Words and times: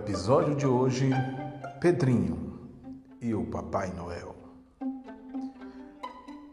episódio 0.00 0.54
de 0.54 0.66
hoje, 0.66 1.10
Pedrinho 1.80 2.56
e 3.20 3.34
o 3.34 3.44
Papai 3.46 3.92
Noel. 3.92 4.34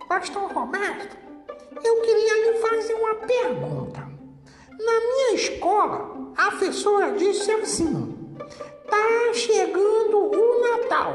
Pastor 0.07 0.51
Roberto, 0.51 1.15
eu 1.83 2.01
queria 2.01 2.51
lhe 2.51 2.59
fazer 2.59 2.93
uma 2.95 3.15
pergunta. 3.15 3.99
Na 4.71 4.99
minha 4.99 5.33
escola, 5.35 6.33
a 6.35 6.49
professora 6.49 7.11
disse 7.13 7.51
assim: 7.51 8.35
tá 8.89 9.33
chegando 9.33 10.17
o 10.17 10.61
Natal 10.61 11.13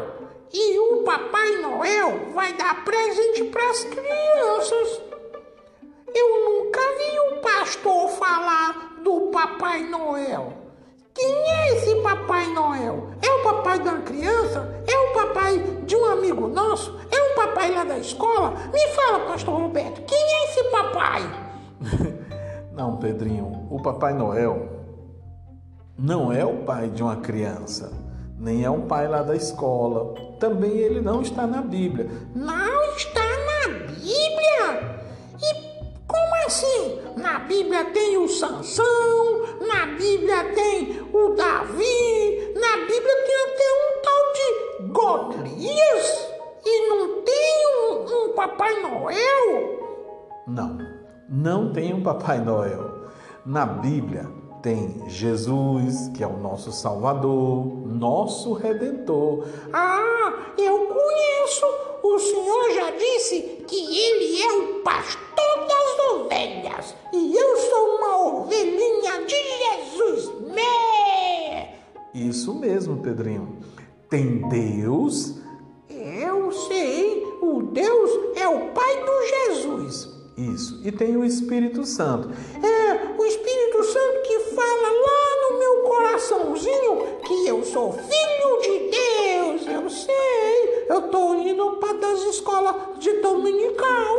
e 0.53 0.79
o 0.79 1.03
Papai 1.03 1.57
Noel 1.57 2.33
vai 2.33 2.53
dar 2.55 2.85
presente 2.85 3.45
para 3.45 3.71
as 3.71 3.85
crianças. 3.85 5.03
Eu 6.15 6.45
nunca 6.45 6.81
vi 6.81 7.37
o 7.37 7.41
pastor 7.41 8.09
falar 8.11 9.01
do 9.03 9.31
Papai 9.31 9.83
Noel. 9.85 10.70
É 13.71 13.75
o 13.75 13.79
papai 13.79 13.79
da 13.79 14.03
criança? 14.03 14.85
É 14.85 14.99
o 14.99 15.13
papai 15.15 15.59
de 15.87 15.95
um 15.95 16.05
amigo 16.07 16.49
nosso? 16.49 16.99
É 17.09 17.23
um 17.23 17.37
papai 17.37 17.73
lá 17.73 17.85
da 17.85 17.99
escola? 17.99 18.55
Me 18.73 18.89
fala, 18.89 19.27
pastor 19.27 19.61
Roberto, 19.61 20.03
quem 20.03 20.19
é 20.19 20.45
esse 20.47 20.65
papai? 20.65 21.23
Não, 22.75 22.97
Pedrinho, 22.97 23.69
o 23.71 23.81
Papai 23.81 24.15
Noel 24.15 24.81
não 25.97 26.33
é 26.33 26.45
o 26.45 26.65
pai 26.65 26.89
de 26.89 27.03
uma 27.03 27.17
criança, 27.17 27.93
nem 28.39 28.65
é 28.65 28.71
um 28.71 28.87
pai 28.87 29.07
lá 29.07 29.23
da 29.23 29.37
escola. 29.37 30.15
Também 30.39 30.71
ele 30.71 31.03
não 31.03 31.21
está 31.21 31.47
na 31.47 31.61
Bíblia. 31.61 32.09
Não 32.35 32.97
está 32.97 33.20
assim? 36.61 37.01
Na 37.17 37.39
Bíblia 37.41 37.85
tem 37.87 38.19
o 38.19 38.29
Sansão, 38.29 38.85
na 39.67 39.87
Bíblia 39.97 40.53
tem 40.55 41.01
o 41.13 41.35
Davi, 41.35 42.53
na 42.55 42.77
Bíblia 42.87 43.17
tem 43.27 43.37
até 43.47 43.69
um 43.81 44.03
tal 44.03 44.33
de 44.35 44.93
Golias 44.93 46.29
e 46.65 46.89
não 46.89 47.23
tem 47.23 47.67
um, 47.67 48.31
um 48.31 48.35
Papai 48.35 48.81
Noel? 48.81 49.81
Não, 50.47 50.79
não 51.29 51.73
tem 51.73 51.95
um 51.95 52.03
Papai 52.03 52.41
Noel. 52.41 53.01
Na 53.45 53.65
Bíblia 53.65 54.29
tem 54.63 55.09
Jesus, 55.09 56.09
que 56.15 56.23
é 56.23 56.27
o 56.27 56.37
nosso 56.37 56.71
Salvador, 56.71 57.87
nosso 57.87 58.53
Redentor. 58.53 59.47
Ah, 59.73 60.53
eu 60.59 60.87
conheço. 60.87 61.67
O 62.03 62.19
Senhor 62.19 62.71
já 62.75 62.91
disse 62.91 63.41
que 63.67 63.77
Ele 63.77 64.43
é 64.43 64.53
o 64.53 64.83
pastor 64.83 65.30
Isso 72.29 72.55
mesmo, 72.55 72.99
Pedrinho. 72.99 73.57
Tem 74.11 74.47
Deus. 74.49 75.37
Eu 75.89 76.53
sei. 76.53 77.25
O 77.41 77.63
Deus 77.63 78.11
é 78.37 78.47
o 78.47 78.73
Pai 78.73 79.05
do 79.05 79.27
Jesus. 79.27 80.09
Isso. 80.37 80.81
E 80.85 80.93
tem 80.93 81.17
o 81.17 81.25
Espírito 81.25 81.85
Santo. 81.87 82.29
É 82.63 83.19
o 83.19 83.25
Espírito 83.25 83.85
Santo 83.85 84.23
que 84.23 84.39
fala 84.55 84.91
lá 84.91 85.51
no 85.51 85.59
meu 85.59 85.83
coraçãozinho 85.89 87.21
que 87.27 87.47
eu 87.47 87.65
sou 87.65 87.93
filho 87.93 88.61
de 88.63 88.91
Deus. 88.91 89.67
Eu 89.67 89.89
sei. 89.89 90.87
Eu 90.91 91.09
tô 91.09 91.35
indo 91.35 91.77
para 91.77 91.95
das 91.95 92.21
escolas 92.25 92.99
de 92.99 93.13
dominical. 93.21 94.17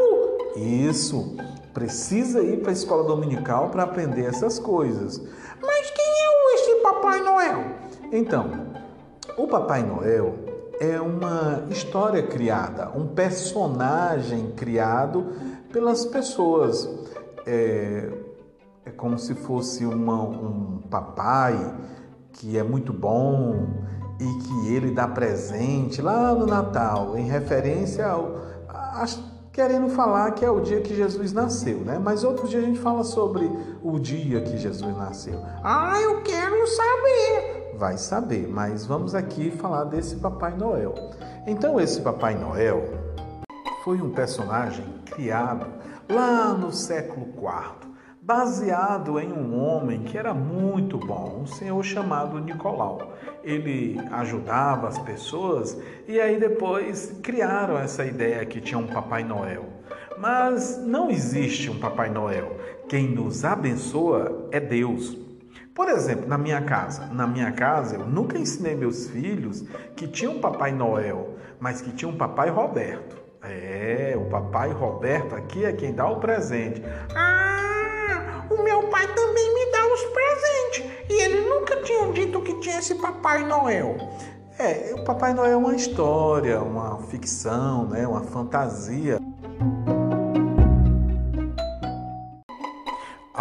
Isso. 0.56 1.36
Precisa 1.72 2.42
ir 2.44 2.62
para 2.62 2.72
a 2.72 2.74
escola 2.74 3.04
dominical 3.04 3.70
para 3.70 3.84
aprender 3.84 4.26
essas 4.26 4.58
coisas. 4.58 5.22
Mas 5.62 5.92
quem 5.92 6.06
é 6.06 6.56
esse 6.56 6.76
Papai 6.82 7.22
Noel? 7.22 7.91
Então, 8.12 8.52
o 9.38 9.48
Papai 9.48 9.84
Noel 9.84 10.36
é 10.82 11.00
uma 11.00 11.64
história 11.70 12.22
criada, 12.22 12.92
um 12.94 13.08
personagem 13.08 14.52
criado 14.52 15.28
pelas 15.72 16.06
pessoas. 16.06 16.90
É, 17.46 18.12
é 18.86 18.92
como 18.92 19.18
se 19.18 19.34
fosse 19.34 19.86
uma, 19.86 20.22
um 20.24 20.82
papai 20.90 21.74
que 22.34 22.58
é 22.58 22.64
muito 22.64 22.92
bom 22.92 23.68
e 24.20 24.26
que 24.44 24.74
ele 24.74 24.92
dá 24.92 25.08
presente 25.08 26.02
lá 26.02 26.34
no 26.34 26.46
Natal, 26.46 27.18
em 27.18 27.28
referência 27.28 28.08
ao. 28.08 28.42
A, 28.68 29.06
querendo 29.52 29.90
falar 29.90 30.32
que 30.32 30.46
é 30.46 30.50
o 30.50 30.62
dia 30.62 30.82
que 30.82 30.96
Jesus 30.96 31.34
nasceu, 31.34 31.80
né? 31.80 32.00
Mas 32.00 32.24
outro 32.24 32.48
dia 32.48 32.60
a 32.60 32.64
gente 32.64 32.80
fala 32.80 33.04
sobre 33.04 33.50
o 33.84 34.00
dia 34.00 34.42
que 34.42 34.58
Jesus 34.58 34.96
nasceu. 34.98 35.40
Ah, 35.64 36.00
eu 36.02 36.22
quero 36.22 36.68
saber. 36.68 37.51
Vai 37.78 37.98
saber, 37.98 38.48
mas 38.48 38.86
vamos 38.86 39.16
aqui 39.16 39.50
falar 39.52 39.86
desse 39.86 40.18
Papai 40.18 40.56
Noel. 40.56 40.94
Então, 41.48 41.80
esse 41.80 42.02
Papai 42.02 42.36
Noel 42.36 42.84
foi 43.84 44.02
um 44.02 44.12
personagem 44.12 44.86
criado 45.06 45.66
lá 46.10 46.54
no 46.54 46.72
século 46.72 47.28
IV, 47.28 47.90
baseado 48.22 49.20
em 49.20 49.32
um 49.32 49.58
homem 49.58 50.04
que 50.04 50.18
era 50.18 50.34
muito 50.34 50.98
bom, 50.98 51.42
um 51.42 51.48
senhor 51.48 51.84
chamado 51.84 52.40
Nicolau. 52.40 53.14
Ele 53.44 54.00
ajudava 54.12 54.88
as 54.88 55.00
pessoas 55.00 55.76
e 56.08 56.20
aí 56.20 56.40
depois 56.40 57.20
criaram 57.24 57.78
essa 57.78 58.06
ideia 58.06 58.46
que 58.46 58.62
tinha 58.62 58.78
um 58.78 58.88
Papai 58.88 59.24
Noel. 59.24 59.66
Mas 60.18 60.78
não 60.78 61.10
existe 61.10 61.72
um 61.72 61.80
Papai 61.80 62.10
Noel. 62.12 62.56
Quem 62.88 63.10
nos 63.10 63.44
abençoa 63.44 64.48
é 64.52 64.60
Deus. 64.60 65.18
Por 65.74 65.88
exemplo, 65.88 66.28
na 66.28 66.38
minha 66.38 66.62
casa, 66.62 67.06
na 67.08 67.26
minha 67.26 67.52
casa 67.54 67.96
eu 67.96 68.06
nunca 68.06 68.38
ensinei 68.38 68.76
meus 68.76 69.08
filhos 69.08 69.64
que 69.96 70.06
tinha 70.06 70.30
um 70.30 70.40
Papai 70.40 70.72
Noel, 70.72 71.36
mas 71.60 71.82
que 71.82 71.92
tinha 71.92 72.10
um 72.10 72.18
Papai 72.18 72.50
Roberto. 72.50 73.16
É, 73.42 74.14
o 74.18 74.30
Papai 74.30 74.72
Roberto 74.72 75.34
aqui 75.34 75.64
é 75.64 75.72
quem 75.72 75.94
dá 75.94 76.08
o 76.08 76.20
presente. 76.20 76.84
Ah, 77.16 78.44
o 78.50 78.62
meu 78.62 78.90
pai 78.90 79.08
também 79.16 79.54
me 79.54 79.72
dá 79.72 79.94
os 79.94 80.04
presentes. 80.04 81.10
E 81.10 81.14
ele 81.14 81.50
nunca 81.50 81.82
tinha 81.82 82.12
dito 82.12 82.42
que 82.42 82.60
tinha 82.60 82.80
esse 82.80 82.96
Papai 82.96 83.46
Noel. 83.46 83.96
É, 84.60 84.94
o 84.94 85.04
Papai 85.06 85.34
Noel 85.34 85.54
é 85.54 85.56
uma 85.56 85.76
história, 85.76 86.62
uma 86.62 87.02
ficção, 87.04 87.88
né, 87.88 88.06
uma 88.06 88.22
fantasia. 88.24 89.20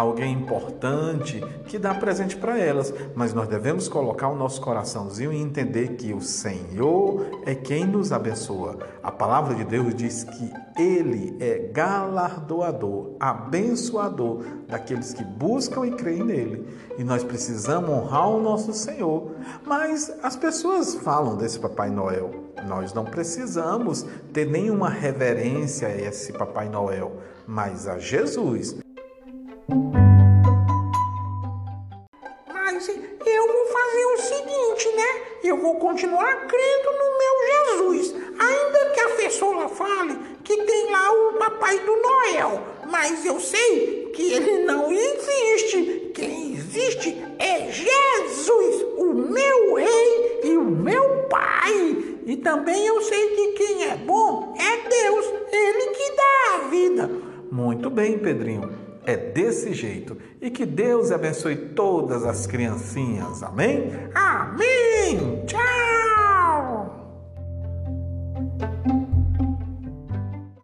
Alguém 0.01 0.33
importante 0.33 1.41
que 1.65 1.77
dá 1.77 1.93
presente 1.93 2.35
para 2.35 2.57
elas, 2.57 2.93
mas 3.15 3.33
nós 3.33 3.47
devemos 3.47 3.87
colocar 3.87 4.29
o 4.29 4.35
nosso 4.35 4.61
coraçãozinho 4.61 5.31
e 5.31 5.41
entender 5.41 5.95
que 5.95 6.13
o 6.13 6.21
Senhor 6.21 7.41
é 7.45 7.55
quem 7.55 7.85
nos 7.85 8.11
abençoa. 8.11 8.77
A 9.01 9.11
palavra 9.11 9.55
de 9.55 9.63
Deus 9.63 9.95
diz 9.95 10.23
que 10.23 10.51
Ele 10.77 11.37
é 11.39 11.69
galardoador, 11.71 13.15
abençoador 13.19 14.43
daqueles 14.67 15.13
que 15.13 15.23
buscam 15.23 15.85
e 15.85 15.91
creem 15.91 16.23
nele. 16.23 16.67
E 16.97 17.03
nós 17.03 17.23
precisamos 17.23 17.89
honrar 17.89 18.29
o 18.29 18.41
nosso 18.41 18.73
Senhor. 18.73 19.31
Mas 19.65 20.11
as 20.21 20.35
pessoas 20.35 20.95
falam 20.95 21.37
desse 21.37 21.59
Papai 21.59 21.89
Noel. 21.89 22.31
Nós 22.67 22.93
não 22.93 23.05
precisamos 23.05 24.05
ter 24.33 24.45
nenhuma 24.45 24.89
reverência 24.89 25.87
a 25.87 25.95
esse 25.95 26.31
Papai 26.33 26.69
Noel, 26.69 27.13
mas 27.47 27.87
a 27.87 27.97
Jesus. 27.97 28.81
Mas 32.53 32.89
eu 32.89 33.47
vou 33.47 33.65
fazer 33.67 34.05
o 34.05 34.17
seguinte, 34.17 34.89
né? 34.97 35.21
Eu 35.43 35.57
vou 35.57 35.75
continuar 35.75 36.45
crendo 36.47 36.91
no 36.91 37.17
meu 37.17 37.35
Jesus. 37.47 38.15
Ainda 38.37 38.89
que 38.89 38.99
a 38.99 39.09
pessoa 39.15 39.69
fale 39.69 40.17
que 40.43 40.57
tem 40.63 40.91
lá 40.91 41.11
o 41.13 41.33
Papai 41.33 41.79
do 41.79 41.95
Noel. 41.95 42.61
Mas 42.89 43.25
eu 43.25 43.39
sei 43.39 44.11
que 44.13 44.33
ele 44.33 44.65
não 44.65 44.91
existe. 44.91 46.11
Quem 46.13 46.53
existe 46.53 47.23
é 47.39 47.71
Jesus, 47.71 48.85
o 48.97 49.13
meu 49.13 49.75
rei 49.75 50.41
e 50.43 50.57
o 50.57 50.65
meu 50.65 51.23
pai. 51.29 52.19
E 52.25 52.35
também 52.35 52.85
eu 52.87 53.01
sei 53.01 53.35
que 53.35 53.47
quem 53.53 53.85
é 53.85 53.95
bom 53.95 54.53
é 54.57 54.89
Deus, 54.89 55.25
ele 55.51 55.91
que 55.91 56.11
dá 56.15 56.55
a 56.55 56.57
vida. 56.67 57.09
Muito 57.49 57.89
bem, 57.89 58.19
Pedrinho. 58.19 58.90
É 59.05 59.17
desse 59.17 59.73
jeito. 59.73 60.17
E 60.41 60.49
que 60.49 60.65
Deus 60.65 61.11
abençoe 61.11 61.55
todas 61.55 62.23
as 62.23 62.45
criancinhas. 62.45 63.41
Amém? 63.43 63.91
Amém! 64.13 64.80